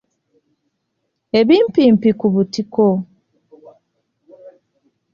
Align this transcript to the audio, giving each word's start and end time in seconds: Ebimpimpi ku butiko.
Ebimpimpi 1.39 2.09
ku 2.19 2.27
butiko. 2.33 2.85